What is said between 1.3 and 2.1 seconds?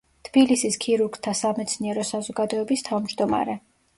სამეცნიერო